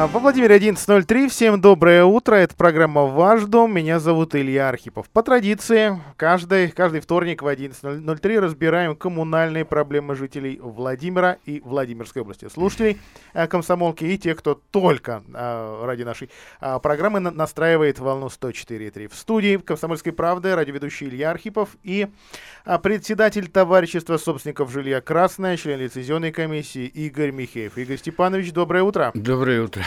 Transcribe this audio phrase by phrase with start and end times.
[0.00, 1.28] А, Во Владимире 11.03.
[1.28, 2.36] Всем доброе утро.
[2.36, 3.74] Это программа «Ваш дом».
[3.74, 5.10] Меня зовут Илья Архипов.
[5.10, 12.48] По традиции, каждый, каждый вторник в 11.03 разбираем коммунальные проблемы жителей Владимира и Владимирской области.
[12.48, 13.00] Слушателей
[13.34, 16.30] э, комсомолки и тех, кто только э, ради нашей
[16.60, 19.08] э, программы на- настраивает волну 104.3.
[19.08, 22.06] В студии «Комсомольской правды» радиоведущий Илья Архипов и
[22.84, 27.76] председатель товарищества собственников жилья «Красное», член лицензионной комиссии Игорь Михеев.
[27.76, 29.10] Игорь Степанович, доброе утро.
[29.14, 29.82] Доброе утро.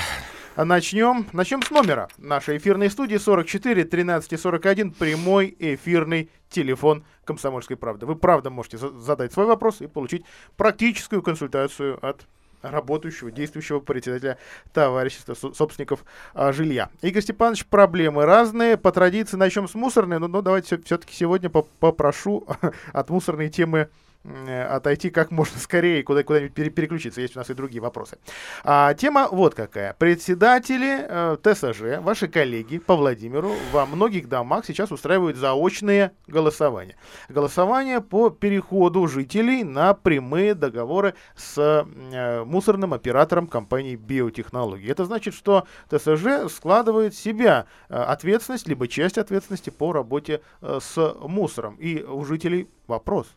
[0.58, 1.26] Начнем.
[1.32, 8.06] Начнем с номера нашей эфирной студии 44 13 41 прямой эфирный телефон Комсомольской правды.
[8.06, 10.26] Вы правда можете за- задать свой вопрос и получить
[10.58, 12.28] практическую консультацию от
[12.62, 14.38] работающего, действующего председателя
[14.74, 16.90] товарищества со- собственников а, жилья.
[17.02, 18.78] Игорь Степанович, проблемы разные.
[18.78, 22.46] По традиции начнем с мусорной, но, но давайте все-таки сегодня поп- попрошу
[22.94, 23.90] от мусорной темы
[24.24, 27.22] отойти как можно скорее, куда- куда-нибудь пере- переключиться.
[27.22, 28.18] Есть у нас и другие вопросы.
[28.64, 29.94] А, тема вот какая.
[29.94, 36.96] Председатели э, ТСЖ, ваши коллеги по Владимиру, во многих домах сейчас устраивают заочные голосования.
[37.30, 44.90] Голосование по переходу жителей на прямые договоры с э, мусорным оператором компании биотехнологии.
[44.90, 50.80] Это значит, что ТСЖ складывает в себя э, ответственность, либо часть ответственности по работе э,
[50.82, 51.76] с мусором.
[51.76, 53.28] И у жителей вопрос.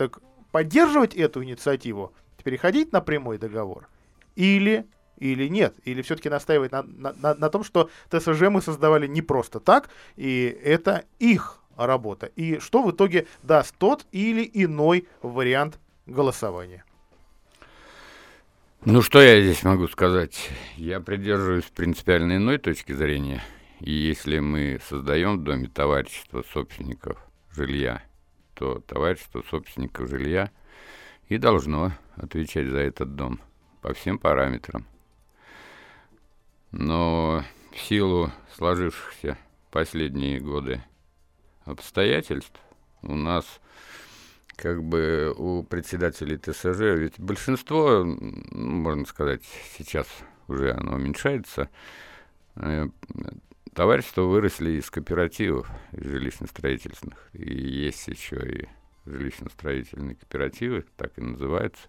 [0.00, 0.18] Так
[0.50, 3.86] поддерживать эту инициативу, переходить на прямой договор
[4.34, 4.86] или
[5.18, 9.20] или нет, или все-таки настаивать на, на- на- на том, что ТСЖ мы создавали не
[9.20, 12.30] просто так, и это их работа.
[12.34, 16.82] И что в итоге даст тот или иной вариант голосования?
[18.86, 20.48] Ну, что я здесь могу сказать?
[20.76, 23.42] Я придерживаюсь принципиально иной точки зрения.
[23.80, 27.18] И если мы создаем в доме товарищество собственников
[27.50, 28.02] жилья,
[28.60, 30.50] то товарищество собственников жилья
[31.28, 33.40] и должно отвечать за этот дом
[33.80, 34.86] по всем параметрам.
[36.70, 39.38] Но в силу сложившихся
[39.70, 40.84] последние годы
[41.64, 42.60] обстоятельств
[43.00, 43.46] у нас
[44.56, 49.42] как бы у председателей ТСЖ, ведь большинство, ну, можно сказать,
[49.78, 50.06] сейчас
[50.48, 51.70] уже оно уменьшается,
[52.56, 52.88] э,
[53.74, 57.16] товарищества выросли из кооперативов жилищно-строительных.
[57.32, 58.68] И есть еще и
[59.10, 61.82] жилищно-строительные кооперативы, так и называются.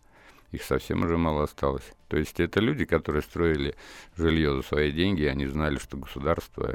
[0.51, 1.89] Их совсем уже мало осталось.
[2.09, 3.75] То есть это люди, которые строили
[4.17, 6.73] жилье за свои деньги, они знали, что государство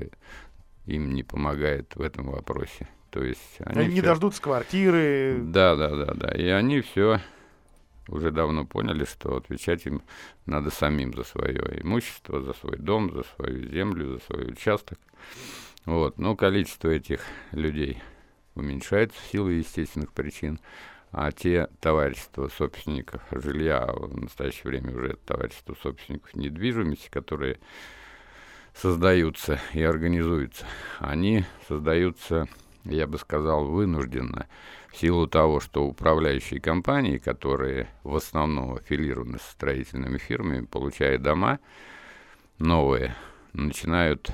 [0.86, 2.88] им не помогает в этом вопросе.
[3.10, 5.38] То есть они, Они не всё- дождутся квартиры.
[5.40, 6.28] да, да, да, да.
[6.30, 7.20] И они все
[8.08, 10.02] уже давно поняли, что отвечать им
[10.46, 14.98] надо самим за свое имущество, за свой дом, за свою землю, за свой участок.
[15.84, 16.18] Вот.
[16.18, 17.20] Но количество этих
[17.52, 18.02] людей
[18.54, 20.60] уменьшается в силу естественных причин.
[21.12, 27.58] А те товарищества собственников жилья, а в настоящее время уже это товарищество собственников недвижимости, которые
[28.74, 30.66] создаются и организуются,
[30.98, 32.48] они создаются,
[32.94, 34.47] я бы сказал, вынужденно
[34.91, 41.58] в силу того, что управляющие компании, которые в основном аффилированы с строительными фирмами, получая дома
[42.58, 43.14] новые,
[43.52, 44.30] начинают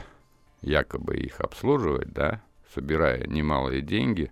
[0.60, 2.42] якобы их обслуживать, да,
[2.74, 4.30] собирая немалые деньги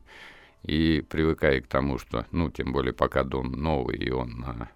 [0.62, 4.70] и привыкая к тому, что, ну, тем более пока дом новый, и он на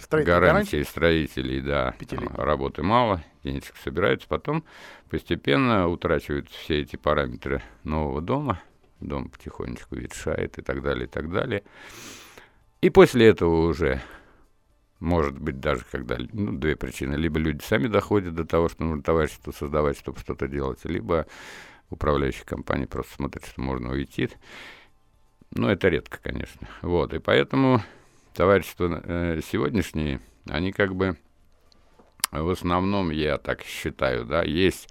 [0.00, 1.94] Строительные гарантии строителей, да,
[2.36, 4.64] работы мало, денежек собираются, потом
[5.10, 8.60] постепенно утрачиваются все эти параметры нового дома,
[9.00, 11.62] дом потихонечку ветшает и так далее, и так далее.
[12.80, 14.00] И после этого уже,
[15.00, 19.02] может быть, даже когда, ну, две причины, либо люди сами доходят до того, что нужно
[19.02, 21.26] товарищество создавать, чтобы что-то делать, либо
[21.90, 24.28] управляющая компания просто смотрит, что можно уйти.
[25.52, 26.68] Но это редко, конечно.
[26.82, 27.82] Вот, и поэтому
[28.36, 31.16] товарищества э, сегодняшние, они как бы
[32.32, 34.88] в основном, я так считаю, да, есть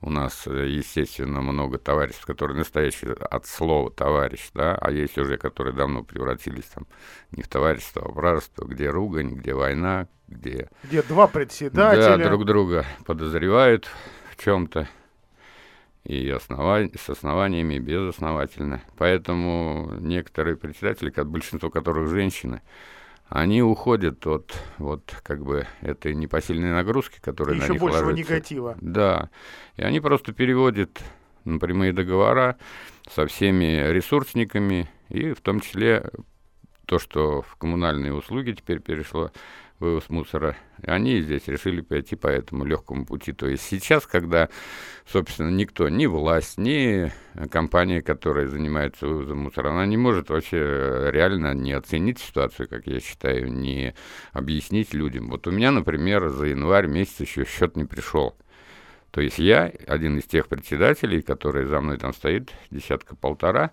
[0.00, 5.36] у нас, э, естественно, много товариществ, которые настоящие от слова товарищ, да, а есть уже,
[5.36, 6.86] которые давно превратились там
[7.32, 12.16] не в товарищество, а в вражество, где ругань, где война, где Где два председателя.
[12.16, 13.88] да, друг друга подозревают
[14.30, 14.88] в чем-то.
[16.08, 18.80] И основа- с основаниями, и безосновательно.
[18.96, 22.62] Поэтому некоторые председатели, большинство которых женщины,
[23.28, 28.32] они уходят от вот как бы этой непосильной нагрузки, которая на Еще них большего ложится.
[28.32, 28.78] негатива.
[28.80, 29.28] Да.
[29.76, 30.98] И они просто переводят
[31.44, 32.56] на прямые договора
[33.10, 36.10] со всеми ресурсниками, и в том числе
[36.86, 39.30] то, что в коммунальные услуги теперь перешло,
[39.78, 40.56] вывоз мусора.
[40.82, 43.32] И они здесь решили пойти по этому легкому пути.
[43.32, 44.48] То есть сейчас, когда,
[45.06, 47.12] собственно, никто, ни власть, ни
[47.50, 53.00] компания, которая занимается вывозом мусора, она не может вообще реально не оценить ситуацию, как я
[53.00, 53.94] считаю, не
[54.32, 55.28] объяснить людям.
[55.30, 58.36] Вот у меня, например, за январь месяц еще счет не пришел.
[59.10, 63.70] То есть я, один из тех председателей, который за мной там стоит, десятка-полтора,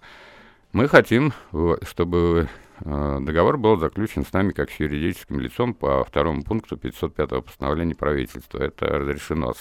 [0.71, 1.33] мы хотим,
[1.83, 7.43] чтобы э, договор был заключен с нами как с юридическим лицом по второму пункту 505
[7.43, 8.59] постановления правительства.
[8.59, 9.53] Это разрешено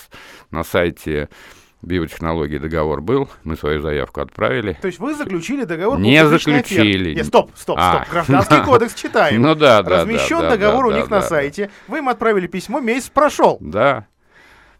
[0.50, 1.28] на сайте
[1.84, 4.76] биотехнологии договор был, мы свою заявку отправили.
[4.80, 5.98] То есть вы заключили договор?
[5.98, 7.14] Не заключили.
[7.14, 7.96] Нет, стоп, стоп, а.
[7.96, 8.12] стоп.
[8.12, 9.42] Гражданский кодекс читаем.
[9.42, 10.00] Ну да, да.
[10.02, 11.70] Размещен договор у них на сайте.
[11.88, 13.58] Вы им отправили письмо, месяц прошел.
[13.60, 14.06] Да.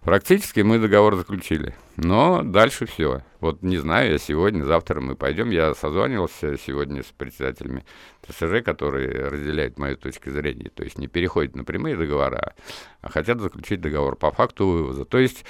[0.05, 1.75] Практически мы договор заключили.
[1.97, 3.23] Но дальше все.
[3.41, 5.49] Вот не знаю, я сегодня, завтра мы пойдем.
[5.49, 7.87] Я созванивался сегодня с председателями
[8.21, 10.69] ТСЖ, которые разделяют мою точку зрения.
[10.75, 12.55] То есть не переходят на прямые договора,
[13.01, 15.07] а хотят заключить договор по факту вывоза.
[15.07, 15.47] То есть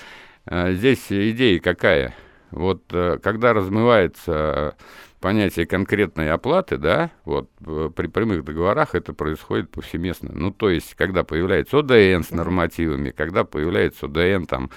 [0.47, 2.15] э, здесь идея какая?
[2.53, 4.77] Вот э, когда размывается
[5.25, 7.49] понятие конкретной оплаты, да, вот
[7.97, 10.33] при прямых договорах это происходит повсеместно.
[10.35, 14.71] Ну, то есть, когда появляется ОДН с нормативами, когда появляется ОДН там,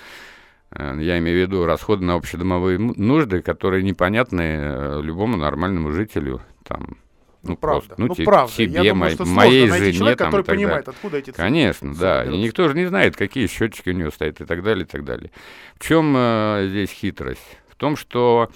[0.72, 6.40] э, я имею в виду расходы на общедомовые нужды, которые непонятны э, любому нормальному жителю,
[6.64, 6.96] там,
[7.44, 7.88] ну, ну правда.
[7.88, 8.54] Просто, ну, ну правда.
[8.54, 10.96] себе, Я думаю, что моей жене, человека, там, который понимает, далее.
[10.96, 11.32] откуда эти.
[11.32, 12.24] Конечно, да.
[12.24, 15.04] И никто же не знает, какие счетчики у него стоят и так далее, и так
[15.04, 15.30] далее.
[15.76, 17.58] В чем э, здесь хитрость?
[17.68, 18.50] В том, что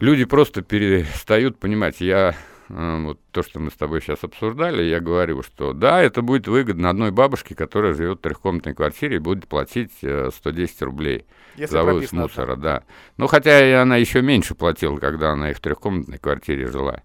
[0.00, 2.00] люди просто перестают понимать.
[2.00, 2.34] Я
[2.68, 6.48] э, вот то, что мы с тобой сейчас обсуждали, я говорю, что да, это будет
[6.48, 11.26] выгодно одной бабушке, которая живет в трехкомнатной квартире и будет платить 110 э, рублей
[11.56, 12.82] Если за вывоз мусора, да.
[13.16, 17.02] Ну, хотя и она еще меньше платила, когда она и в трехкомнатной квартире жила.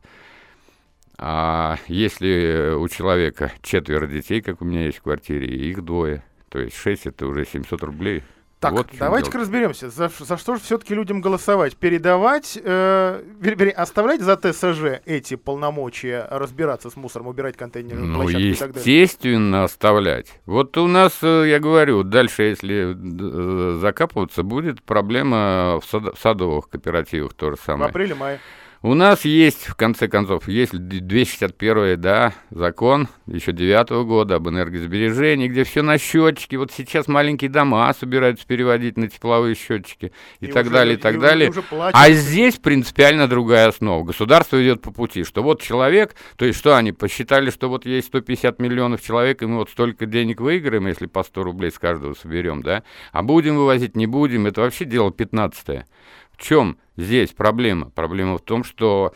[1.17, 6.23] А если у человека четверо детей, как у меня есть в квартире, и их двое,
[6.49, 8.23] то есть шесть это уже 700 рублей
[8.65, 11.75] так, вот давайте-ка разберемся, за, за что же все-таки людям голосовать?
[11.75, 18.43] Передавать, э, вер, оставлять за ТСЖ эти полномочия разбираться с мусором, убирать контейнеры, ну, площадки
[18.43, 19.01] и так далее?
[19.01, 20.39] естественно, оставлять.
[20.45, 26.21] Вот у нас, э, я говорю, дальше, если э, закапываться, будет проблема в, сад, в
[26.21, 27.87] садовых кооперативах то же самое.
[27.87, 28.39] В апреле-мае.
[28.85, 35.47] У нас есть, в конце концов, есть 261 да, закон еще 9 года об энергосбережении,
[35.47, 36.57] где все на счетчике.
[36.57, 40.99] Вот сейчас маленькие дома собираются переводить на тепловые счетчики и, и так уже, далее, и
[40.99, 41.51] так и далее.
[41.71, 44.03] А здесь принципиально другая основа.
[44.03, 48.05] Государство идет по пути, что вот человек, то есть что они посчитали, что вот есть
[48.09, 52.13] 150 миллионов человек, и мы вот столько денег выиграем, если по 100 рублей с каждого
[52.13, 55.83] соберем, да, а будем вывозить, не будем, это вообще дело 15 -е.
[56.31, 57.89] В чем здесь проблема?
[57.89, 59.13] Проблема в том, что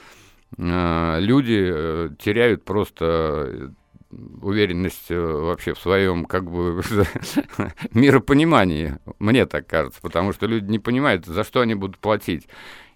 [0.57, 3.69] э, люди э, теряют просто э,
[4.41, 6.81] уверенность э, вообще в своем как бы
[7.93, 12.47] миропонимании, мне так кажется, потому что люди не понимают, за что они будут платить.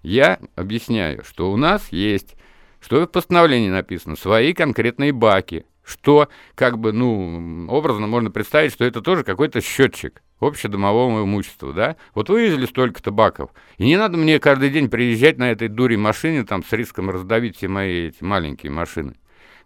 [0.02, 2.36] Я объясняю, что у нас есть,
[2.82, 8.86] что в постановлении написано, свои конкретные баки, что как бы, ну, образно можно представить, что
[8.86, 11.96] это тоже какой-то счетчик общедомового имущества, да?
[12.14, 16.44] Вот вывезли столько-то баков, и не надо мне каждый день приезжать на этой дуре машине
[16.44, 19.16] там с риском раздавить все мои эти маленькие машины.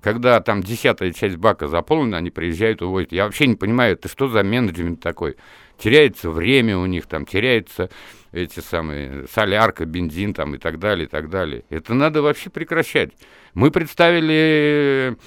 [0.01, 3.11] Когда там десятая часть бака заполнена, они приезжают, увозят.
[3.11, 5.37] Я вообще не понимаю, это что за менеджмент такой?
[5.79, 7.89] Теряется время у них, там теряется
[8.31, 11.63] эти самые солярка, бензин там и так далее, и так далее.
[11.69, 13.11] Это надо вообще прекращать.
[13.53, 15.17] Мы представили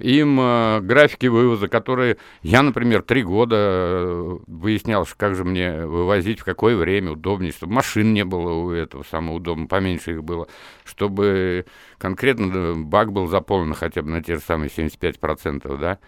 [0.00, 6.40] им э, графики вывоза, которые я, например, три года э, выяснял, как же мне вывозить,
[6.40, 10.48] в какое время удобнее, чтобы машин не было у этого самого удобно, поменьше их было,
[10.84, 11.66] чтобы
[11.98, 15.98] конкретно бак был заполнен хотя бы на те же самые 75%, да.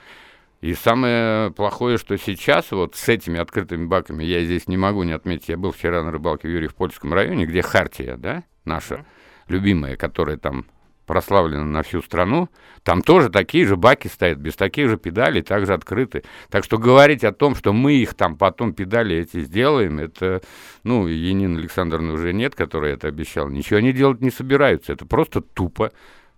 [0.60, 5.12] И самое плохое, что сейчас вот с этими открытыми баками, я здесь не могу не
[5.12, 9.04] отметить, я был вчера на рыбалке в Юрьев-Польском районе, где Хартия, да, наша
[9.48, 10.66] любимая, которая там
[11.06, 12.48] прославлена на всю страну,
[12.82, 16.24] там тоже такие же баки стоят, без таких же педалей, также открыты.
[16.50, 20.42] Так что говорить о том, что мы их там потом педали эти сделаем, это,
[20.84, 25.40] ну, Енин Александровны уже нет, которая это обещал, ничего они делать не собираются, это просто
[25.40, 25.92] тупо.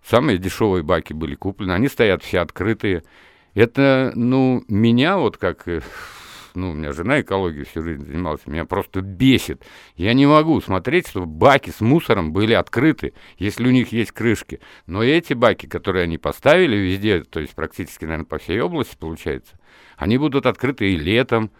[0.06, 3.02] Самые дешевые баки были куплены, они стоят все открытые.
[3.54, 5.64] Это, ну, меня вот как
[6.58, 9.64] ну, у меня жена экологией всю жизнь занималась, меня просто бесит.
[9.96, 14.60] Я не могу смотреть, чтобы баки с мусором были открыты, если у них есть крышки.
[14.86, 19.58] Но эти баки, которые они поставили везде, то есть практически, наверное, по всей области получается,
[19.96, 21.50] они будут открыты и летом,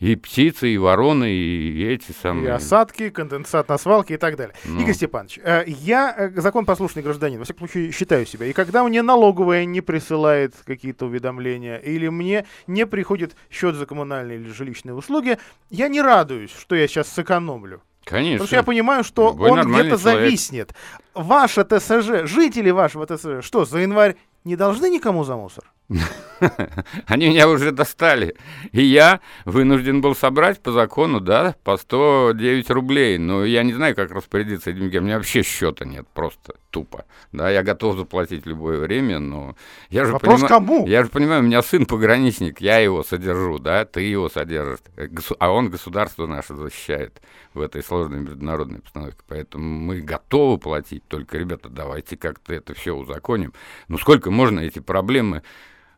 [0.00, 2.46] И птицы, и вороны, и эти самые...
[2.46, 4.54] И осадки, конденсат на свалке и так далее.
[4.64, 4.80] Ну.
[4.80, 8.46] Игорь Степанович, э, я э, законопослушный гражданин, во всяком случае, считаю себя.
[8.46, 14.38] И когда мне налоговая не присылает какие-то уведомления, или мне не приходит счет за коммунальные
[14.38, 15.38] или жилищные услуги,
[15.68, 17.82] я не радуюсь, что я сейчас сэкономлю.
[18.04, 18.34] Конечно.
[18.34, 20.74] Потому что я понимаю, что Любой он где-то зависнет.
[21.12, 24.14] Ваше ТСЖ, жители вашего ТСЖ, что, за январь
[24.44, 25.64] не должны никому за мусор?
[27.06, 28.36] Они меня уже достали.
[28.72, 33.18] И я вынужден был собрать по закону, да, по 109 рублей.
[33.18, 34.98] Но я не знаю, как распорядиться этим деньгами.
[35.02, 37.06] У меня вообще счета нет, просто тупо.
[37.32, 39.56] Да, я готов заплатить любое время, но
[39.88, 40.86] я же Вопрос понима- кому?
[40.86, 44.80] Я же понимаю, у меня сын пограничник, я его содержу, да, ты его содержишь.
[44.96, 47.22] Э, госу- А он государство наше защищает
[47.54, 49.18] в этой сложной международной обстановке.
[49.26, 51.02] Поэтому мы готовы платить.
[51.08, 53.54] Только, ребята, давайте как-то это все узаконим.
[53.88, 55.42] Ну сколько можно эти проблемы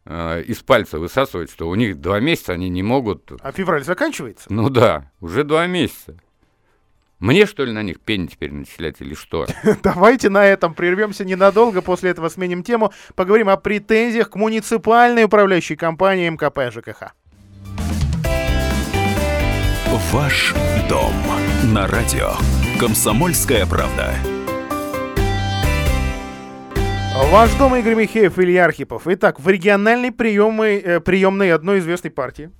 [0.04, 3.33] э, из пальца высасывать, что у них два месяца они не могут.
[3.40, 4.47] А февраль заканчивается?
[4.52, 6.16] Ну да, уже два месяца.
[7.19, 9.47] Мне, что ли, на них пень теперь начислять или что?
[9.83, 15.76] Давайте на этом прервемся ненадолго, после этого сменим тему, поговорим о претензиях к муниципальной управляющей
[15.76, 17.12] компании МКП ЖКХ.
[20.12, 20.54] Ваш
[20.88, 21.12] дом
[21.75, 22.33] на радио.
[22.80, 24.14] Комсомольская правда.
[27.14, 29.02] Ваш дом, Игорь Михеев, Илья Архипов.
[29.07, 32.50] Итак, в региональной приемной, э, приемной одной известной партии,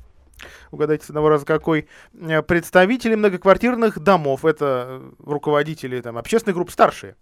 [0.73, 6.71] угадайте с одного раза какой, э, представители многоквартирных домов, это э, руководители там, общественных групп
[6.71, 7.17] старшие,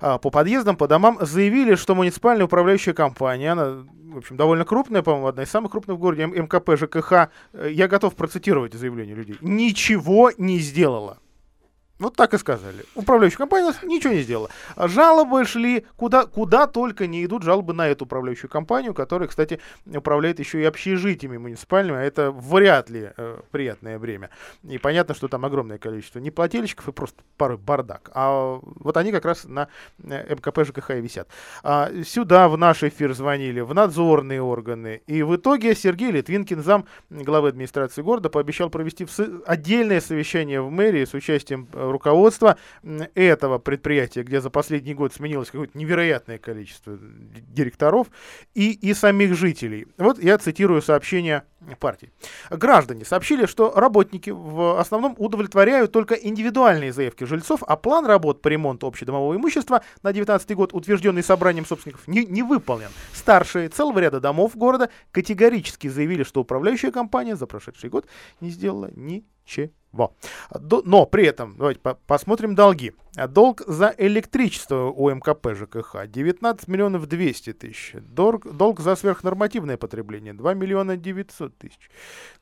[0.00, 5.02] а, по подъездам, по домам заявили, что муниципальная управляющая компания, она, в общем, довольно крупная,
[5.02, 7.30] по-моему, одна из самых крупных в городе, МКП ЖКХ,
[7.68, 11.18] я готов процитировать заявление людей, ничего не сделала.
[12.02, 12.84] Вот так и сказали.
[12.96, 14.50] Управляющая компания ничего не сделала.
[14.76, 20.40] Жалобы шли куда, куда только не идут жалобы на эту управляющую компанию, которая, кстати, управляет
[20.40, 24.30] еще и общежитиями муниципальными, а это вряд ли э, приятное время.
[24.64, 28.10] И понятно, что там огромное количество неплательщиков и просто порой бардак.
[28.14, 29.68] А вот они как раз на
[30.02, 31.28] э, МКП ЖКХ и висят.
[31.62, 35.02] А сюда в наш эфир звонили, в надзорные органы.
[35.06, 39.06] И в итоге Сергей Литвинкин, зам главы администрации города, пообещал провести
[39.46, 42.56] отдельное совещание в мэрии с участием руководства
[43.14, 48.08] этого предприятия, где за последний год сменилось какое-то невероятное количество директоров
[48.54, 49.86] и, и самих жителей.
[49.98, 51.44] Вот я цитирую сообщение
[51.78, 52.10] партии.
[52.50, 58.48] Граждане сообщили, что работники в основном удовлетворяют только индивидуальные заявки жильцов, а план работ по
[58.48, 62.88] ремонту общедомового имущества на 2019 год, утвержденный собранием собственников, не, не выполнен.
[63.12, 68.06] Старшие целого ряда домов города категорически заявили, что управляющая компания за прошедший год
[68.40, 68.90] не сделала
[69.44, 70.14] ничего.
[70.84, 72.92] Но при этом, давайте по- посмотрим долги.
[73.28, 77.92] Долг за электричество у МКП ЖКХ 19 миллионов 200 тысяч.
[78.00, 81.90] Долг, долг за сверхнормативное потребление 2 миллиона 900 тысяч.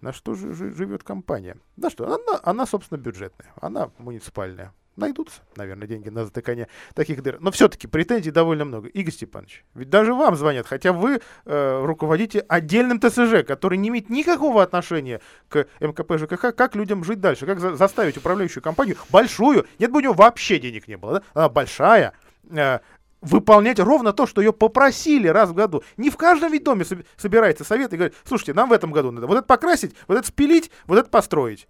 [0.00, 1.57] На что же жи- живет компания?
[1.76, 4.73] Да что, она, она, собственно, бюджетная, она муниципальная.
[5.00, 7.38] Найдутся, наверное, деньги на затыкание таких дыр.
[7.40, 8.88] Но все-таки претензий довольно много.
[8.88, 14.11] Игорь Степанович, ведь даже вам звонят, хотя вы э, руководите отдельным ТСЖ, который не имеет
[14.11, 19.66] никакого отношения к МКП ЖКХ, как людям жить дальше, как за- заставить управляющую компанию большую,
[19.78, 21.23] нет бы у нее вообще денег не было, да?
[21.35, 22.12] она большая,
[22.50, 22.80] э,
[23.21, 25.83] выполнять ровно то, что ее попросили раз в году.
[25.97, 29.11] Не в каждом ведь доме соб- собирается совет и говорит, слушайте, нам в этом году
[29.11, 31.69] надо вот это покрасить, вот это спилить, вот это построить.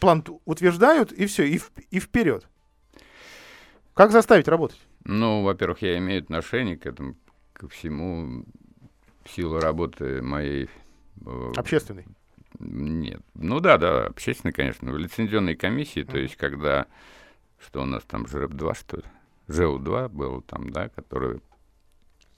[0.00, 2.48] План утверждают, и все, и, в- и вперед.
[3.94, 4.80] Как заставить работать?
[5.04, 7.16] Ну, во-первых, я имею отношение к этому,
[7.52, 8.44] ко всему,
[9.28, 10.68] силу работы моей...
[11.26, 12.06] э, Общественный.
[12.58, 13.20] Нет.
[13.34, 14.90] Ну да, да, общественной, конечно.
[14.92, 16.86] В лицензионной комиссии, то есть когда,
[17.58, 19.02] что у нас там, ЖРЭП-2, что ли?
[19.48, 21.40] ЖЭУ-2 был там, да, который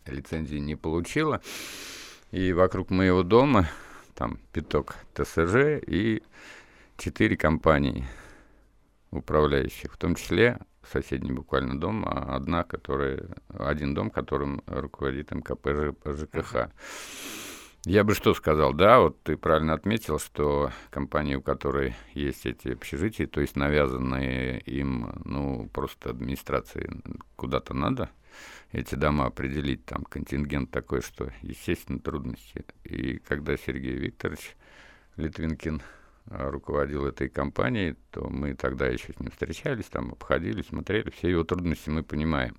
[0.07, 1.40] лицензии не получила.
[2.31, 3.69] И вокруг моего дома
[4.14, 6.23] там пяток ТСЖ и
[7.02, 8.06] четыре компании
[9.11, 15.97] управляющих, в том числе соседний буквально дом, а одна, которая, один дом, которым руководит МКП
[16.04, 16.71] ЖКХ.
[17.85, 22.68] Я бы что сказал, да, вот ты правильно отметил, что компания, у которой есть эти
[22.68, 26.88] общежития, то есть навязанные им, ну, просто администрации
[27.35, 28.11] куда-то надо
[28.71, 32.64] эти дома определить, там контингент такой, что, естественно, трудности.
[32.85, 34.56] И когда Сергей Викторович
[35.16, 35.82] Литвинкин
[36.26, 41.45] руководил этой компанией, то мы тогда еще с ним встречались, там обходили, смотрели, все его
[41.45, 42.57] трудности мы понимаем.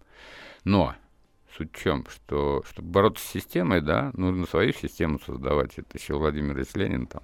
[0.64, 0.96] Но
[1.58, 5.78] суть в чем, что чтобы бороться с системой, да, нужно свою систему создавать.
[5.78, 7.24] Это еще Владимир Ильич Ленин там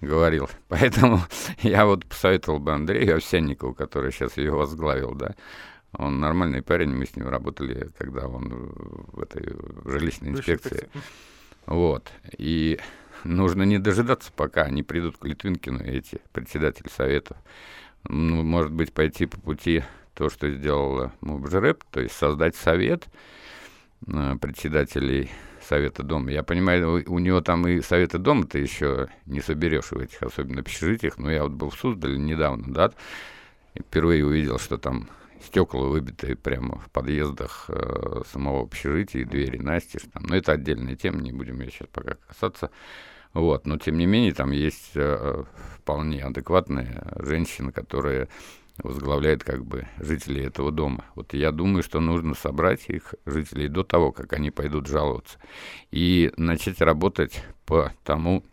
[0.00, 0.48] говорил.
[0.68, 1.20] Поэтому
[1.62, 5.34] я вот посоветовал бы Андрею Овсянникову, который сейчас ее возглавил, да,
[5.96, 8.48] он нормальный парень, мы с ним работали, когда он
[9.12, 10.88] в этой в жилищной инспекции.
[11.66, 12.10] Вот.
[12.36, 12.78] И
[13.24, 17.36] нужно не дожидаться, пока они придут к Литвинкину, эти председатели советов.
[18.08, 19.82] Ну, может быть, пойти по пути
[20.14, 23.06] то, что сделала Мубжереп, то есть создать совет
[24.06, 25.30] э, председателей
[25.68, 26.30] Совета Дома.
[26.30, 30.60] Я понимаю, у, него там и Совета Дома ты еще не соберешь в этих, особенно
[30.60, 32.92] общежитиях, но я вот был в Суздале недавно, да,
[33.74, 35.08] и впервые увидел, что там
[35.42, 40.02] стекла выбиты прямо в подъездах э, самого общежития и двери настежь.
[40.14, 42.70] Но это отдельная тема, не будем ее сейчас пока касаться.
[43.34, 43.66] Вот.
[43.66, 45.44] Но, тем не менее, там есть э,
[45.78, 48.28] вполне адекватные женщины, которые
[48.78, 51.04] возглавляет как бы жителей этого дома.
[51.14, 55.38] Вот я думаю, что нужно собрать их, жителей, до того, как они пойдут жаловаться,
[55.90, 58.44] и начать работать по тому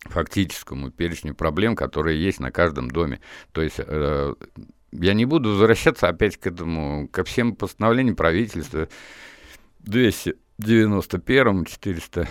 [0.00, 3.20] фактическому перечню проблем, которые есть на каждом доме.
[3.52, 4.34] То есть э,
[4.92, 8.88] я не буду возвращаться опять к этому, ко всем постановлениям правительства
[9.80, 12.28] 291, 400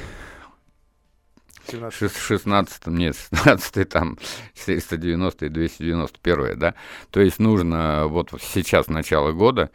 [1.70, 4.17] 16 нет, 16 там
[4.55, 6.75] 490 и 291, да.
[7.12, 9.72] То есть нужно вот сейчас начало года,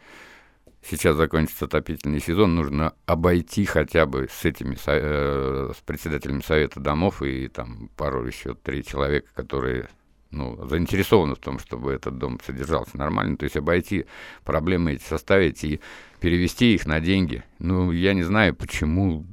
[0.81, 7.21] сейчас закончится отопительный сезон, нужно обойти хотя бы с этими, э, с председателями Совета домов
[7.21, 9.89] и там пару еще три человека, которые
[10.31, 14.05] ну, заинтересованы в том, чтобы этот дом содержался нормально, то есть обойти
[14.43, 15.79] проблемы эти, составить и
[16.19, 17.43] перевести их на деньги.
[17.57, 19.25] Ну, я не знаю, почему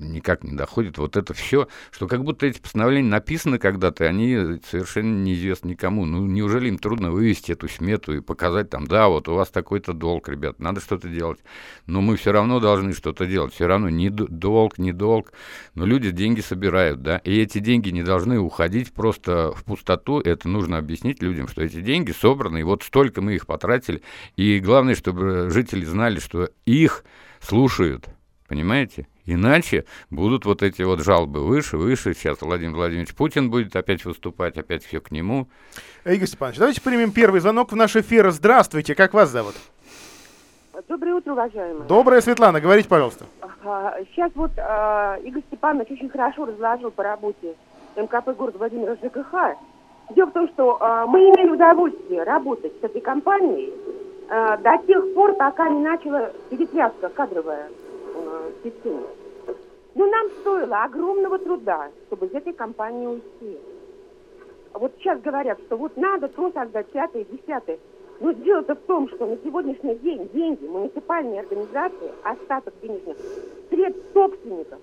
[0.00, 0.98] никак не доходит.
[0.98, 6.04] Вот это все, что как будто эти постановления написаны когда-то, они совершенно неизвестны никому.
[6.04, 9.92] Ну, неужели им трудно вывести эту смету и показать там, да, вот у вас такой-то
[9.92, 11.40] долг, ребят, надо что-то делать.
[11.86, 13.54] Но мы все равно должны что-то делать.
[13.54, 15.32] Все равно ни долг, ни долг.
[15.74, 20.20] Но люди деньги собирают, да, и эти деньги не должны уходить просто в пустоту.
[20.20, 24.02] Это нужно объяснить людям, что эти деньги собраны, и вот столько мы их потратили.
[24.36, 27.04] И главное, чтобы жители знали, что их
[27.40, 28.08] слушают.
[28.48, 29.06] Понимаете?
[29.26, 32.14] Иначе будут вот эти вот жалобы выше, выше.
[32.14, 35.48] Сейчас Владимир Владимирович Путин будет опять выступать, опять все к нему.
[36.04, 38.30] Игорь Степанович, давайте примем первый звонок в наш эфир.
[38.30, 39.54] Здравствуйте, как вас зовут?
[40.88, 41.84] Доброе утро, уважаемые.
[41.84, 43.24] Доброе, Светлана, говорите, пожалуйста.
[44.10, 47.54] Сейчас вот а, Игорь Степанович очень хорошо разложил по работе
[47.96, 49.56] МКП города Владимира ЖКХ.
[50.14, 53.72] Дело в том, что а, мы имели удовольствие работать с этой компанией
[54.28, 57.68] а, до тех пор, пока не начала перетряска кадровая
[58.62, 59.04] системе.
[59.94, 63.58] Но нам стоило огромного труда, чтобы из этой компании уйти.
[64.72, 67.78] Вот сейчас говорят, что вот надо то создать, пятое, десятое.
[68.20, 73.16] Но дело-то в том, что на сегодняшний день деньги муниципальные организации, остаток денежных
[73.70, 74.78] средств собственников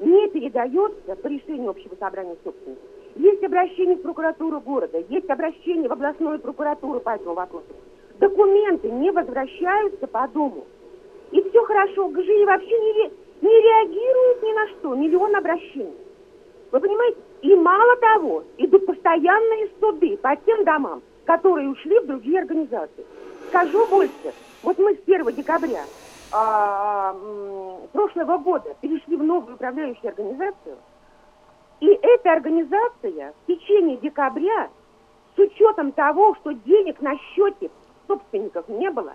[0.00, 2.84] не передается по решению общего собрания собственников.
[3.16, 7.66] Есть обращение в прокуратуру города, есть обращение в областную прокуратуру по этому вопросу.
[8.18, 10.64] Документы не возвращаются по дому.
[11.34, 12.08] И все хорошо.
[12.08, 14.94] ГЖИ вообще не, не реагирует ни на что.
[14.94, 15.96] Миллион обращений.
[16.70, 17.18] Вы понимаете?
[17.42, 23.04] И мало того, идут постоянные суды по тем домам, которые ушли в другие организации.
[23.48, 24.32] Скажу больше.
[24.62, 25.82] Вот мы с 1 декабря
[26.32, 27.16] а,
[27.92, 30.78] прошлого года перешли в новую управляющую организацию,
[31.80, 34.68] и эта организация в течение декабря,
[35.36, 37.70] с учетом того, что денег на счете
[38.06, 39.14] собственников не было,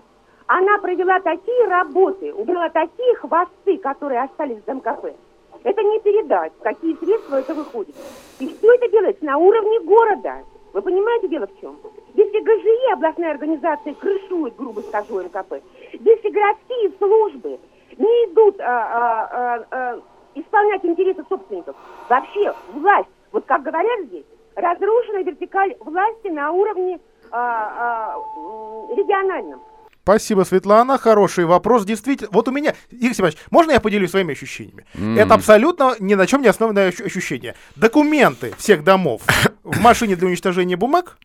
[0.51, 5.15] она провела такие работы, убрала такие хвосты, которые остались в МКП.
[5.63, 7.93] Это не передать, какие средства это выходит.
[8.39, 10.43] И все это делается на уровне города.
[10.73, 11.77] Вы понимаете дело в чем?
[12.15, 15.61] Если ГЖИ, областная организация, крышует, грубо скажу, МКП,
[15.93, 17.59] если городские службы
[17.99, 19.99] не идут а, а, а, а,
[20.33, 21.75] исполнять интересы собственников,
[22.09, 26.99] вообще власть, вот как говорят здесь, разрушена вертикаль власти на уровне
[27.31, 29.61] а, а, региональном.
[30.09, 30.97] Спасибо, Светлана.
[30.97, 31.85] Хороший вопрос.
[31.85, 34.87] Действительно, вот у меня, Игорь Степанович, можно я поделюсь своими ощущениями?
[34.95, 35.19] Mm-hmm.
[35.19, 37.53] Это абсолютно ни на чем не основанное ощущение.
[37.75, 39.21] Документы всех домов
[39.63, 41.19] в машине для уничтожения бумаг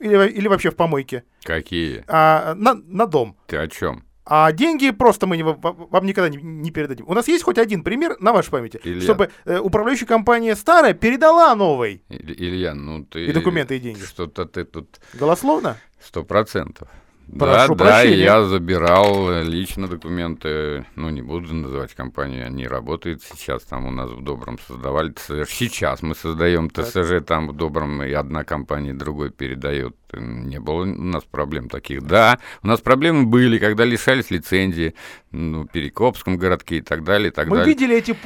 [0.00, 1.24] или, или вообще в помойке?
[1.44, 2.04] Какие?
[2.08, 3.38] А, на, на дом.
[3.46, 4.04] Ты о чем?
[4.26, 7.06] А деньги просто мы не, вам никогда не, не передадим.
[7.08, 9.00] У нас есть хоть один пример на вашей памяти, Илья.
[9.00, 12.02] чтобы э, управляющая компания старая передала новой.
[12.10, 13.24] Илья, ну ты...
[13.24, 14.02] И документы, и деньги.
[14.02, 15.00] Что-то ты тут...
[15.14, 15.78] Голословно?
[15.98, 16.90] Сто процентов.
[17.36, 18.26] Прошу да, прощения.
[18.26, 23.90] да, я забирал лично документы, ну, не буду называть компанию, они работают сейчас, там у
[23.90, 25.46] нас в Добром создавали ТСЖ.
[25.48, 29.94] Сейчас мы создаем ТСЖ, там в Добром и одна компания другой передает.
[30.14, 32.02] Не было у нас проблем таких.
[32.02, 34.94] Да, у нас проблемы были, когда лишались лицензии,
[35.30, 37.74] ну, в Перекопском городке и так далее, и так Мы далее.
[37.74, 38.16] видели эти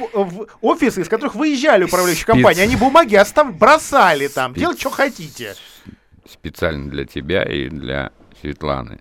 [0.61, 2.35] офисы, из которых выезжали управляющие Спец...
[2.35, 3.53] компании, они бумаги остав...
[3.57, 4.61] бросали там, Спец...
[4.61, 5.55] делать, что хотите.
[6.25, 8.13] Специально для тебя и для
[8.43, 8.99] Светланы.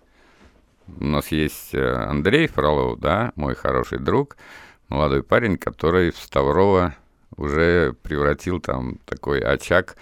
[1.01, 4.37] У нас есть э, Андрей Фролов, да, мой хороший друг,
[4.89, 6.95] молодой парень, который в Ставрово
[7.37, 9.97] уже превратил там такой очаг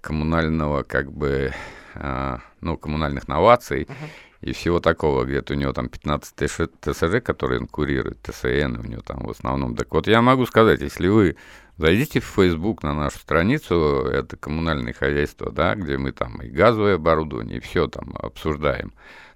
[0.00, 1.52] коммунального, как бы,
[1.94, 4.08] э, ну, коммунальных новаций uh-huh.
[4.44, 5.24] И всего такого.
[5.24, 6.34] Где-то у него там 15
[6.80, 9.74] ТСЖ, которые он курирует, ТСН у него там в основном.
[9.74, 11.36] Так вот, я могу сказать, если вы
[11.76, 16.94] Зайдите в Facebook на нашу страницу, это коммунальное хозяйство, да, где мы там и газовое
[16.94, 18.92] оборудование, и все там обсуждаем.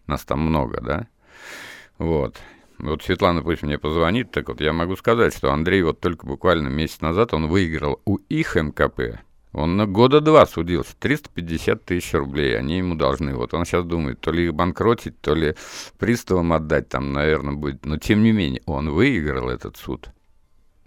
[0.06, 1.08] Нас там много, да.
[1.98, 2.36] Вот.
[2.78, 6.68] Вот Светлана пусть мне позвонит, так вот я могу сказать, что Андрей вот только буквально
[6.68, 9.18] месяц назад он выиграл у их МКП.
[9.52, 13.34] Он на года два судился, 350 тысяч рублей, они ему должны.
[13.34, 15.54] Вот он сейчас думает, то ли их банкротить, то ли
[15.98, 17.86] приставам отдать, там, наверное, будет.
[17.86, 20.10] Но тем не менее, он выиграл этот суд.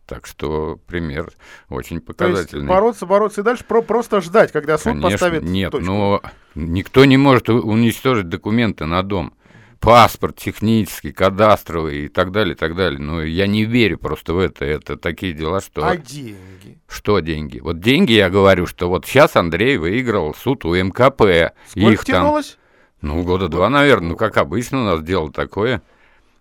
[0.05, 1.31] Так что пример
[1.69, 2.49] очень показательный.
[2.49, 5.85] То есть бороться, бороться и дальше про просто ждать, когда суд Конечно, поставит Нет, точку.
[5.85, 6.21] но
[6.53, 9.33] никто не может уничтожить документы на дом.
[9.81, 12.99] Паспорт технический, кадастровый и так далее, и так далее.
[12.99, 14.63] Но я не верю просто в это.
[14.63, 15.83] Это такие дела, что...
[15.83, 16.77] А деньги?
[16.87, 17.57] Что деньги?
[17.57, 21.55] Вот деньги, я говорю, что вот сейчас Андрей выиграл суд у МКП.
[21.67, 22.57] Сколько Их тянулось?
[23.01, 24.09] Там, ну, года два, наверное.
[24.09, 25.81] Ну, как обычно у нас дело такое.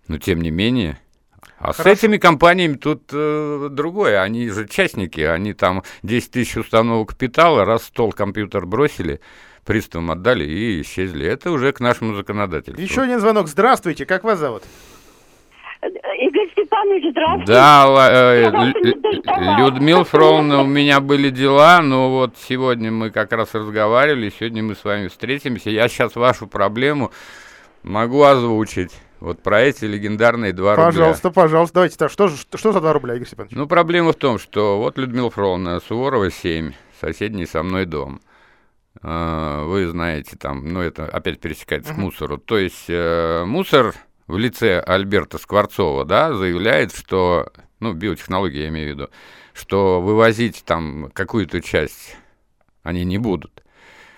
[0.07, 0.99] Но тем не менее...
[1.57, 1.83] А Хорошо.
[1.83, 4.21] с этими компаниями тут э, другое.
[4.21, 9.21] Они же частники, они там 10 тысяч установок капитала, раз стол компьютер бросили,
[9.65, 11.25] приставам отдали и исчезли.
[11.25, 12.81] Это уже к нашему законодательству.
[12.81, 13.47] Еще один звонок.
[13.47, 14.63] Здравствуйте, как вас зовут?
[15.81, 17.51] Игорь Степанович, здравствуйте.
[17.51, 18.51] Да, э,
[19.59, 24.75] Людмила Фроловна, у меня были дела, но вот сегодня мы как раз разговаривали, сегодня мы
[24.75, 25.71] с вами встретимся.
[25.71, 27.11] Я сейчас вашу проблему
[27.81, 28.91] могу озвучить.
[29.19, 30.85] Вот про эти легендарные 2 рубля.
[30.85, 32.11] Пожалуйста, пожалуйста, давайте так.
[32.11, 33.55] Что, что, что за 2 рубля, Игорь Степанович?
[33.55, 38.21] Ну, проблема в том, что вот Людмила Фроловна, Суворова 7, соседний со мной дом.
[39.03, 41.95] А, вы знаете, там, ну, это опять пересекается uh-huh.
[41.95, 42.37] к мусору.
[42.37, 43.95] То есть э, мусор
[44.27, 49.09] в лице Альберта Скворцова, да, заявляет, что, ну, биотехнология я имею в виду,
[49.53, 52.15] что вывозить там какую-то часть
[52.83, 53.63] они не будут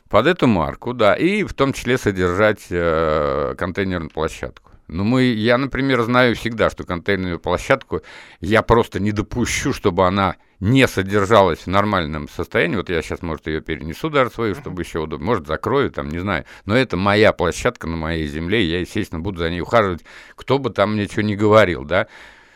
[0.10, 4.72] под эту марку, да, и в том числе содержать э, контейнерную площадку.
[4.88, 8.02] Ну, мы, я, например, знаю всегда, что контейнерную площадку
[8.40, 12.78] я просто не допущу, чтобы она не содержалась в нормальном состоянии.
[12.78, 15.26] Вот я сейчас, может, ее перенесу даже свою, чтобы еще удобно.
[15.26, 16.46] Может, закрою, там, не знаю.
[16.66, 20.70] Но это моя площадка на моей земле, я, естественно, буду за ней ухаживать, кто бы
[20.70, 22.08] там ничего не говорил, да.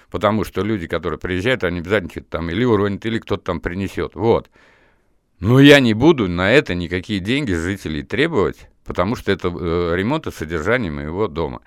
[0.10, 4.16] Потому что люди, которые приезжают, они обязательно что-то там или уронят, или кто-то там принесет.
[4.16, 4.50] Вот.
[5.42, 10.28] Но я не буду на это никакие деньги жителей требовать, потому что это э, ремонт
[10.28, 11.60] и содержание моего дома.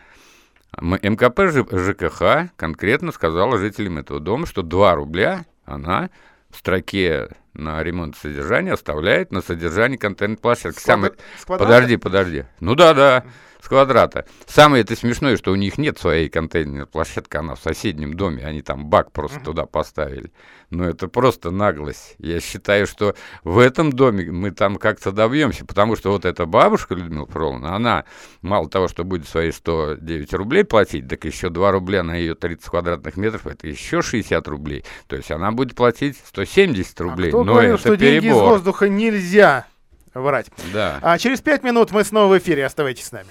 [0.80, 6.08] МКП ЖКХ конкретно сказала жителям этого дома, что 2 рубля она
[6.50, 10.80] в строке на ремонт и содержание оставляет на содержание контент-площадки.
[10.80, 11.12] Самый...
[11.46, 12.44] Подожди, подожди.
[12.60, 13.24] Ну да, да
[13.70, 14.26] квадрата.
[14.46, 18.62] Самое это смешное, что у них нет своей контейнерной площадки, она в соседнем доме, они
[18.62, 19.44] там бак просто uh-huh.
[19.44, 20.32] туда поставили.
[20.70, 22.16] Но это просто наглость.
[22.18, 26.96] Я считаю, что в этом доме мы там как-то добьемся, потому что вот эта бабушка
[26.96, 28.06] Людмила Фроловна, она
[28.42, 32.68] мало того, что будет свои 109 рублей платить, так еще 2 рубля на ее 30
[32.68, 34.84] квадратных метров, это еще 60 рублей.
[35.06, 37.28] То есть она будет платить 170 рублей.
[37.28, 38.20] А кто Но говорил, это что перебор.
[38.20, 39.66] деньги из воздуха нельзя
[40.12, 40.46] врать?
[40.72, 40.98] Да.
[41.02, 42.66] А через 5 минут мы снова в эфире.
[42.66, 43.30] Оставайтесь с нами.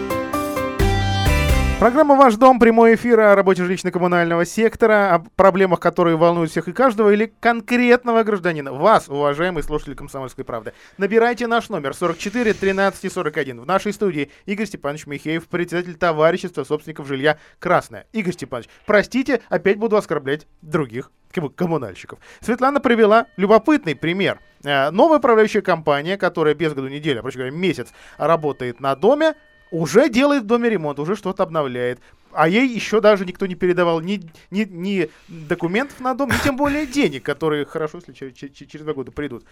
[1.81, 6.73] Программа «Ваш дом», прямой эфир о работе жилищно-коммунального сектора, о проблемах, которые волнуют всех и
[6.73, 8.71] каждого, или конкретного гражданина.
[8.71, 10.73] Вас, уважаемые слушатели «Комсомольской правды».
[10.99, 13.61] Набирайте наш номер 44 13 41.
[13.61, 18.05] В нашей студии Игорь Степанович Михеев, председатель товарищества собственников жилья «Красное».
[18.13, 21.09] Игорь Степанович, простите, опять буду оскорблять других
[21.55, 22.19] коммунальщиков.
[22.41, 24.39] Светлана привела любопытный пример.
[24.63, 29.33] Э, новая управляющая компания, которая без году неделя, проще говоря, месяц работает на доме,
[29.71, 31.99] уже делает в доме ремонт, уже что-то обновляет.
[32.33, 36.55] А ей еще даже никто не передавал ни, ни, ни документов на дом, ни тем
[36.55, 39.43] более денег, которые хорошо, если через, через два года придут.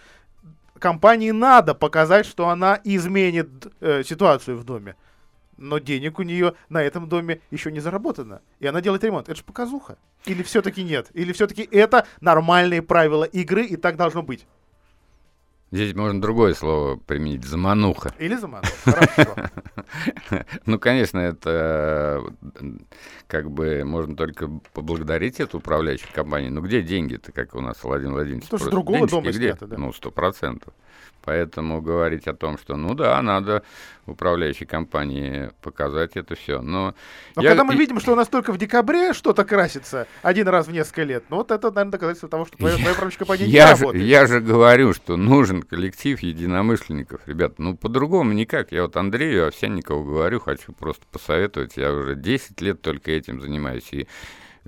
[0.77, 3.49] Компании надо показать, что она изменит
[3.81, 4.95] э, ситуацию в доме.
[5.57, 8.41] Но денег у нее на этом доме еще не заработано.
[8.59, 9.27] И она делает ремонт.
[9.27, 9.97] Это же показуха.
[10.25, 11.07] Или все-таки нет?
[11.13, 14.47] Или все-таки это нормальные правила игры, и так должно быть?
[15.71, 18.13] Здесь можно другое слово применить, замануха.
[18.17, 19.35] Или замануха, хорошо.
[20.65, 22.23] Ну, конечно, это
[23.27, 26.51] как бы можно только поблагодарить эту управляющую компанию.
[26.51, 28.49] Ну, где деньги-то, как у нас Владимир Владимирович?
[28.51, 29.55] Ну, с другого дома где?
[29.59, 29.77] Да?
[29.77, 30.73] Ну, сто процентов.
[31.23, 33.63] Поэтому говорить о том, что ну да, надо
[34.09, 36.61] управляющей компании показать это все.
[36.61, 36.95] Но,
[37.35, 40.67] Но я, когда мы видим, что у нас только в декабре что-то красится один раз
[40.67, 43.51] в несколько лет, ну вот это, наверное, доказательство того, что твоя, твоя управляющая компания не
[43.51, 44.05] я же, работает.
[44.05, 47.59] я же говорю, что нужен коллектив единомышленников, ребят.
[47.59, 48.71] Ну, по-другому никак.
[48.71, 51.77] Я вот Андрею Овсянникову говорю, хочу просто посоветовать.
[51.77, 53.87] Я уже 10 лет только этим занимаюсь.
[53.91, 54.07] И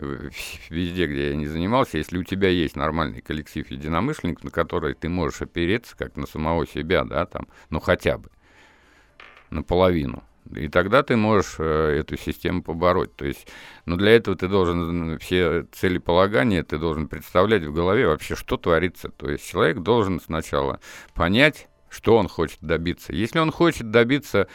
[0.70, 5.10] везде, где я не занимался, если у тебя есть нормальный коллектив единомышленников, на который ты
[5.10, 8.30] можешь опереться, как на самого себя, да, там, ну хотя бы,
[9.50, 10.24] наполовину,
[10.56, 13.16] и тогда ты можешь э, эту систему побороть.
[13.16, 13.48] То есть,
[13.86, 19.10] но для этого ты должен все целеполагания, ты должен представлять в голове вообще, что творится.
[19.10, 20.80] То есть человек должен сначала
[21.14, 23.14] понять, что он хочет добиться.
[23.14, 24.48] Если он хочет добиться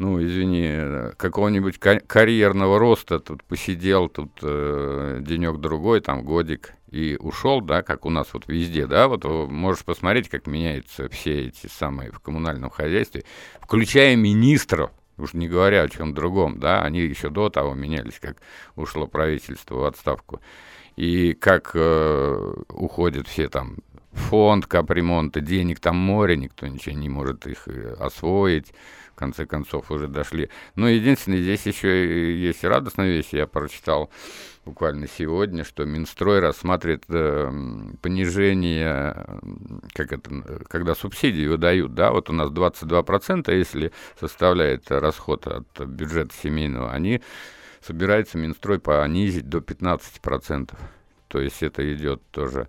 [0.00, 7.82] ну, извини, какого-нибудь карьерного роста, тут посидел, тут э, денек-другой, там, годик, и ушел, да,
[7.82, 12.20] как у нас вот везде, да, вот можешь посмотреть, как меняются все эти самые в
[12.20, 13.24] коммунальном хозяйстве,
[13.60, 18.38] включая министров, уж не говоря о чем другом, да, они еще до того менялись, как
[18.76, 20.40] ушло правительство в отставку,
[20.96, 23.76] и как э, уходят все там
[24.12, 28.72] фонд капремонта, денег там море, никто ничего не может их э, освоить,
[29.20, 30.48] конце концов уже дошли.
[30.74, 33.28] Но единственное, здесь еще есть радостная вещь.
[33.32, 34.10] Я прочитал
[34.64, 37.50] буквально сегодня, что Минстрой рассматривает э,
[38.00, 39.26] понижение,
[39.92, 46.34] как это, когда субсидии выдают, да, вот у нас 22%, если составляет расход от бюджета
[46.42, 47.20] семейного, они
[47.82, 50.70] собирается Минстрой понизить до 15%.
[51.28, 52.68] То есть это идет тоже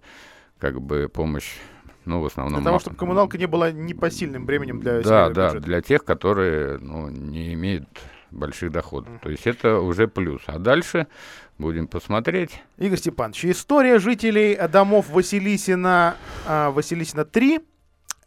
[0.59, 1.55] как бы помощь
[2.05, 2.61] ну, в основном...
[2.61, 5.65] Для того, чтобы коммуналка не была непосильным бременем для Да, да, бюджета.
[5.65, 7.87] для тех, которые ну, не имеют
[8.31, 9.13] больших доходов.
[9.21, 10.41] То есть это уже плюс.
[10.47, 11.07] А дальше
[11.57, 12.61] будем посмотреть.
[12.77, 16.15] Игорь Степанович, история жителей домов Василисина,
[16.47, 17.61] а, Василисина 3,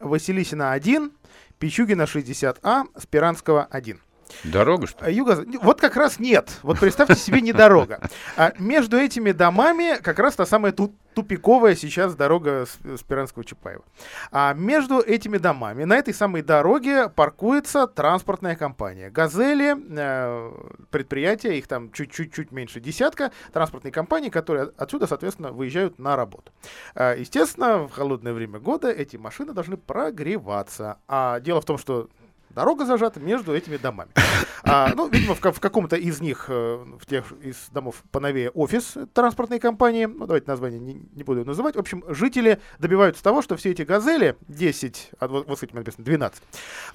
[0.00, 1.10] Василисина 1,
[1.58, 3.98] Пичугина 60А, Спиранского 1.
[4.44, 5.14] Дорога, что ли?
[5.14, 5.44] Юго...
[5.60, 6.58] Вот как раз нет.
[6.62, 8.00] Вот представьте себе, не дорога.
[8.36, 13.84] А между этими домами как раз та самая ту тупиковая сейчас дорога Спиранского-Чапаева.
[14.32, 19.10] А между этими домами на этой самой дороге паркуется транспортная компания.
[19.10, 20.52] «Газели», э,
[20.90, 26.52] предприятия, их там чуть-чуть меньше десятка, транспортные компании, которые отсюда, соответственно, выезжают на работу.
[26.94, 30.98] Э, естественно, в холодное время года эти машины должны прогреваться.
[31.06, 32.08] А дело в том, что
[32.54, 34.10] Дорога зажата между этими домами.
[34.66, 38.96] А, ну, видимо, в, в каком-то из них, э, в тех из домов поновее, офис
[39.12, 40.06] транспортной компании.
[40.06, 41.76] Ну, давайте название не, не буду называть.
[41.76, 45.76] В общем, жители добиваются того, что все эти газели, 10, а вот, вот с этим
[45.76, 46.42] написано 12,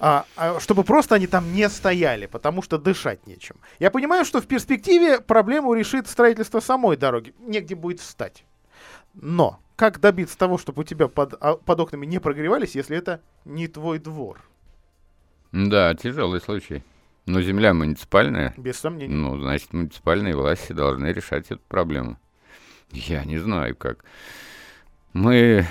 [0.00, 3.54] а, а, чтобы просто они там не стояли, потому что дышать нечем.
[3.78, 7.34] Я понимаю, что в перспективе проблему решит строительство самой дороги.
[7.38, 8.44] Негде будет встать.
[9.14, 13.22] Но как добиться того, чтобы у тебя под, а, под окнами не прогревались, если это
[13.44, 14.49] не твой двор?
[15.52, 16.82] Да, тяжелый случай.
[17.26, 18.54] Но земля муниципальная.
[18.56, 19.14] Без сомнений.
[19.14, 22.18] Ну, значит, муниципальные власти должны решать эту проблему.
[22.90, 24.04] Я не знаю, как.
[25.12, 25.66] Мы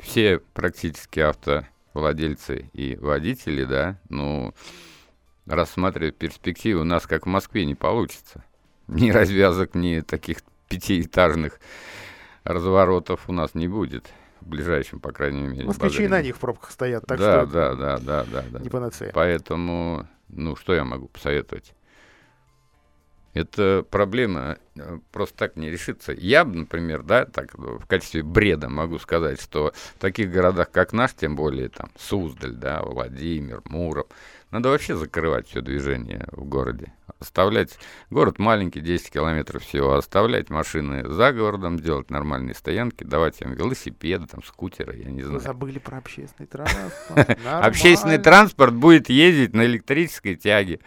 [0.00, 4.54] все практически автовладельцы и водители, да, ну,
[5.46, 8.44] рассматривать перспективы у нас, как в Москве, не получится.
[8.88, 11.60] Ни развязок, ни таких пятиэтажных
[12.44, 14.12] разворотов у нас не будет
[14.46, 15.64] ближайшем, по крайней мере.
[15.64, 18.58] Москвичи и на них в пробках стоят, так да, что да, да, да, да, да.
[18.60, 19.12] не панацея.
[19.14, 21.74] Поэтому, ну, что я могу посоветовать?
[23.34, 26.12] Это проблема э, просто так не решится.
[26.12, 31.14] Я, например, да, так в качестве бреда могу сказать, что в таких городах, как наш,
[31.14, 34.04] тем более там Суздаль, да, Владимир, Муром,
[34.50, 36.92] надо вообще закрывать все движение в городе.
[37.22, 37.78] Оставлять
[38.10, 44.26] город маленький, 10 километров всего, оставлять машины за городом, делать нормальные стоянки, давать им велосипеды,
[44.26, 45.40] там, скутеры, я не знаю.
[45.40, 47.38] Забыли про общественный транспорт.
[47.46, 50.80] Общественный транспорт будет ездить на электрической тяге.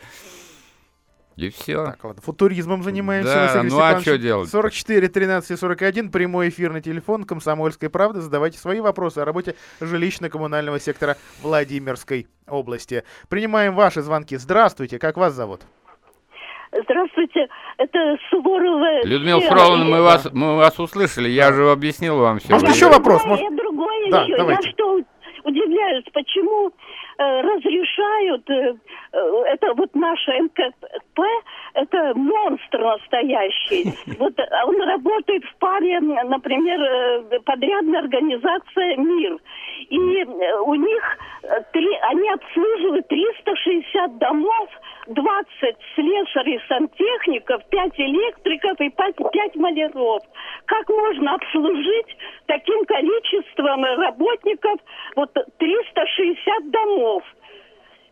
[1.36, 1.86] И все.
[1.86, 3.52] Так, ладно, футуризмом занимаемся.
[3.54, 4.50] Да, ну а что делать?
[4.50, 8.22] 44 13 41, прямой эфирный телефон «Комсомольской правды».
[8.22, 13.04] Задавайте свои вопросы о работе жилищно-коммунального сектора Владимирской области.
[13.28, 14.38] Принимаем ваши звонки.
[14.38, 15.62] Здравствуйте, как вас зовут?
[16.84, 19.06] Здравствуйте, это Суворова.
[19.06, 22.52] Людмила Фроловна, мы вас, мы вас услышали, я же объяснил вам все.
[22.52, 23.26] Может, еще вопрос?
[23.26, 23.44] Может...
[23.44, 24.38] Я другое да, еще.
[24.38, 24.68] Давайте.
[24.68, 25.00] Я что
[25.44, 28.76] удивляюсь, почему э, разрешают, э,
[29.14, 29.18] э,
[29.54, 30.64] это вот наша МК,
[31.16, 31.22] МКП
[31.74, 33.94] это монстр настоящий.
[34.20, 34.34] Вот
[34.66, 39.38] он работает в паре, например, э, подрядная организация «Мир».
[39.90, 41.18] И э, у них
[41.74, 44.70] три, они обслуживают 360 домов,
[45.08, 50.24] 20 слесарей, сантехников, 5 электриков и 5, 5 маляров.
[50.66, 54.80] Как можно обслужить таким количеством работников
[55.16, 57.24] вот 360 домов?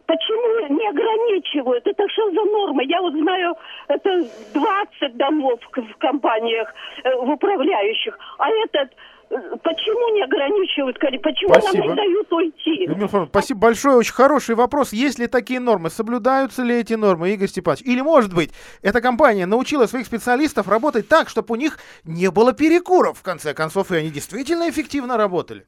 [0.06, 1.88] Почему не ограничивают?
[1.88, 2.84] Это что за норма?
[2.84, 3.56] Я вот знаю,
[3.88, 8.92] это 20 домов в компаниях, э, в управляющих, а этот
[9.30, 11.00] э, Почему не ограничивают?
[11.00, 11.78] Почему спасибо.
[11.78, 12.86] нам не дают уйти?
[12.86, 13.96] Людмила спасибо большое.
[13.98, 14.94] Очень хороший вопрос.
[14.94, 15.89] Есть ли такие нормы?
[15.89, 17.84] Соблюдаются ли эти нормы, Игорь Степанович?
[17.84, 22.54] Или, может быть, эта компания научила своих специалистов работать так, чтобы у них не было
[22.54, 25.66] перекуров, в конце концов, и они действительно эффективно работали?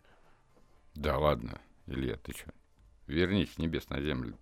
[0.94, 2.52] Да ладно, Илья, ты что?
[3.08, 4.36] Вернись с небес на землю.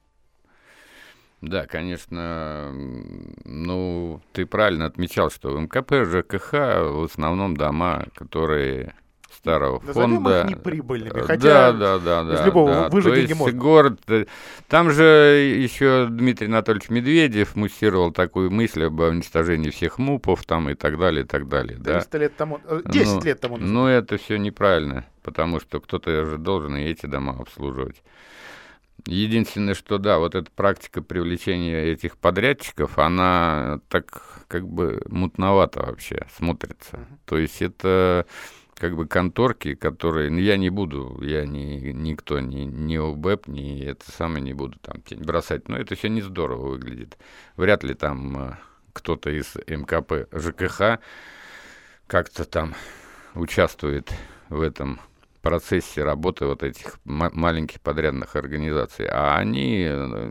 [1.41, 2.71] Да, конечно,
[3.43, 8.95] ну, ты правильно отмечал, что в МКП ЖКХ в основном дома, которые
[9.35, 10.41] старого Назовем фонда.
[10.41, 12.89] Их неприбыльными, э, хотя да, да, да, из любого да.
[12.89, 13.59] выжить есть можно.
[13.59, 14.25] город, э,
[14.67, 20.75] там же еще Дмитрий Анатольевич Медведев муссировал такую мысль об уничтожении всех МУПов там и
[20.75, 21.77] так далее, и так далее.
[21.77, 22.17] 300 да?
[22.17, 23.73] лет тому, 10 ну, лет тому назад.
[23.73, 28.03] Ну, это все неправильно, потому что кто-то же должен и эти дома обслуживать.
[29.05, 36.27] Единственное, что да, вот эта практика привлечения этих подрядчиков, она так как бы мутновато вообще
[36.37, 36.97] смотрится.
[36.97, 37.17] Uh-huh.
[37.25, 38.25] То есть это
[38.75, 43.81] как бы конторки, которые, ну, я не буду, я не, никто, ни, ни ОБЭП, ни
[43.83, 47.17] это самое не буду там тень бросать, но это все не здорово выглядит.
[47.55, 48.57] Вряд ли там э,
[48.93, 50.99] кто-то из МКП ЖКХ
[52.07, 52.75] как-то там
[53.35, 54.13] участвует
[54.49, 54.99] в этом
[55.43, 59.05] процессе работы вот этих маленьких подрядных организаций.
[59.11, 60.29] А они, э,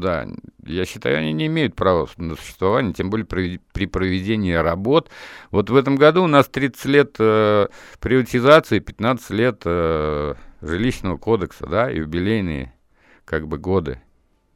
[0.00, 0.26] да,
[0.64, 5.10] я считаю, они не имеют права на существование, тем более при, при проведении работ.
[5.50, 7.68] Вот в этом году у нас 30 лет э,
[8.00, 12.72] приватизации, 15 лет э, жилищного кодекса, да, юбилейные
[13.26, 14.00] как бы годы.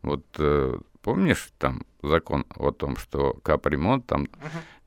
[0.01, 4.78] Вот э, помнишь там закон о том, что капремонт там uh-huh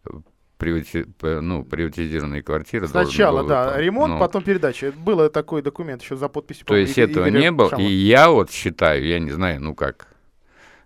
[0.61, 1.05] привати...
[1.41, 2.87] ну, приватизированные квартиры.
[2.87, 4.91] Сначала, да, ремонт, ну, потом передача.
[4.91, 6.65] Было такой документ еще за подписью.
[6.65, 7.69] То есть этого Игоря не было.
[7.69, 7.83] Шама.
[7.83, 10.07] И я вот считаю, я не знаю, ну как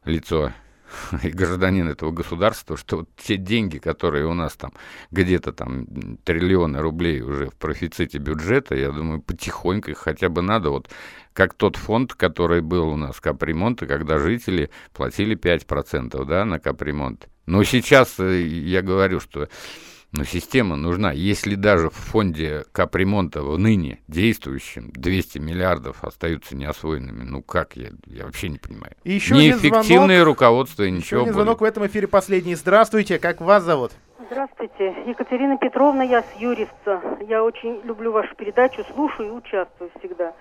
[0.06, 0.54] лицо
[1.24, 4.72] и гражданин этого государства, что вот те деньги, которые у нас там
[5.12, 5.88] где-то там
[6.24, 10.90] триллионы рублей уже в профиците бюджета, я думаю, потихоньку их хотя бы надо вот
[11.34, 17.28] как тот фонд, который был у нас капремонта, когда жители платили 5% да, на капремонт.
[17.46, 19.48] Но сейчас э, я говорю, что
[20.18, 21.12] но система нужна.
[21.12, 27.90] Если даже в фонде капремонта в ныне действующем 200 миллиардов остаются неосвоенными, ну как, я,
[28.06, 28.94] я вообще не понимаю.
[29.04, 32.56] И еще Неэффективное звонок, руководство и ничего еще звонок в этом эфире последний.
[32.56, 33.92] Здравствуйте, как вас зовут?
[34.32, 37.02] Здравствуйте, Екатерина Петровна, я с Юрьевца.
[37.28, 40.34] Я очень люблю вашу передачу, слушаю и участвую всегда.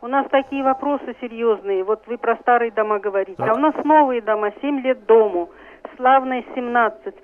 [0.00, 1.84] У нас такие вопросы серьезные.
[1.84, 3.36] Вот вы про старые дома говорите.
[3.36, 3.50] Так.
[3.50, 5.50] А у нас новые дома, 7 лет дому
[5.98, 7.14] славной 17.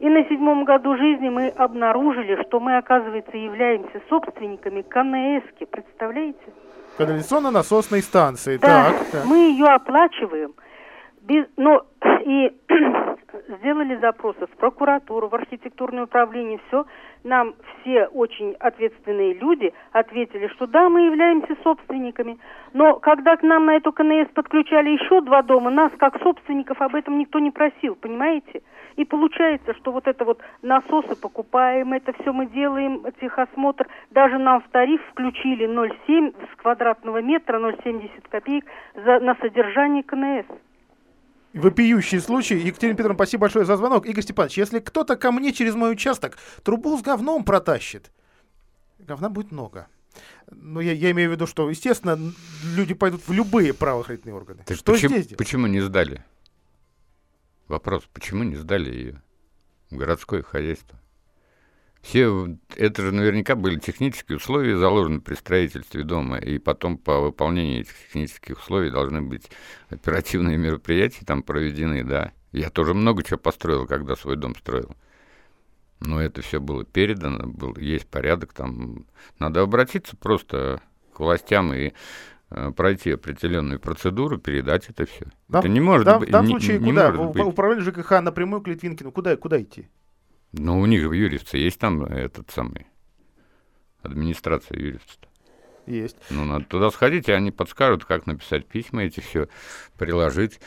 [0.00, 5.64] И на седьмом году жизни мы обнаружили, что мы, оказывается, являемся собственниками КНСки.
[5.64, 6.52] Представляете?
[6.98, 8.58] Канализационно-насосной станции.
[8.58, 9.24] Да, так, так.
[9.24, 10.52] мы ее оплачиваем.
[11.22, 11.80] Без, ну,
[12.26, 12.52] и
[13.48, 16.86] сделали запросы в прокуратуру, в архитектурное управление, все.
[17.22, 22.38] Нам все очень ответственные люди ответили, что да, мы являемся собственниками.
[22.72, 26.94] Но когда к нам на эту КНС подключали еще два дома, нас как собственников об
[26.94, 28.62] этом никто не просил, понимаете?
[28.96, 34.60] И получается, что вот это вот насосы покупаем, это все мы делаем, техосмотр, даже нам
[34.60, 40.46] в тариф включили 0,7 с квадратного метра, 0,70 копеек за, на содержание КНС
[41.54, 42.56] вопиющий случай.
[42.58, 44.06] Екатерина Петровна, спасибо большое за звонок.
[44.06, 48.10] Игорь Степанович, если кто-то ко мне через мой участок трубу с говном протащит,
[48.98, 49.86] говна будет много.
[50.50, 52.18] Но я, я имею в виду, что, естественно,
[52.76, 54.62] люди пойдут в любые правоохранительные органы.
[54.66, 55.38] Так что почему, здесь делать?
[55.38, 56.24] Почему не сдали?
[57.68, 59.22] Вопрос, почему не сдали ее
[59.90, 61.00] в городское хозяйство?
[62.04, 67.80] Все, это же наверняка были технические условия, заложены при строительстве дома, и потом по выполнению
[67.80, 69.50] этих технических условий должны быть
[69.88, 72.32] оперативные мероприятия там проведены, да.
[72.52, 74.94] Я тоже много чего построил, когда свой дом строил.
[76.00, 79.06] Но это все было передано, был, есть порядок там.
[79.38, 80.82] Надо обратиться просто
[81.14, 81.94] к властям и
[82.50, 85.24] э, пройти определенную процедуру, передать это все.
[85.48, 86.28] Да, это не может да, быть.
[86.28, 87.10] В данном случае не, куда?
[87.10, 89.10] Не в, управление ЖКХ напрямую к Литвинкину.
[89.10, 89.88] Куда, куда идти?
[90.56, 92.86] Ну, у них в Юрьевце есть там этот самый
[94.02, 95.26] администрация Юрьевца.
[95.86, 96.16] Есть.
[96.30, 99.48] Ну, надо туда сходить, и они подскажут, как написать письма эти все,
[99.98, 100.58] приложить.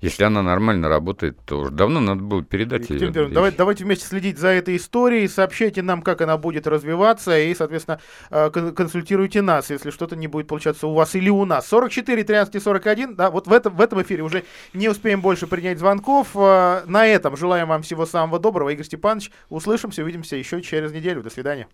[0.00, 3.08] Если она нормально работает, то уже давно надо было передать Екатерина ее.
[3.10, 7.54] Петровна, давайте, давайте вместе следить за этой историей, сообщайте нам, как она будет развиваться, и,
[7.54, 11.66] соответственно, э, кон- консультируйте нас, если что-то не будет получаться у вас или у нас.
[11.68, 15.46] 44 13 и 41, да, вот в этом, в этом эфире уже не успеем больше
[15.46, 16.28] принять звонков.
[16.34, 18.70] Э, На этом желаем вам всего самого доброго.
[18.70, 21.22] Игорь Степанович, услышимся, увидимся еще через неделю.
[21.22, 21.68] До свидания.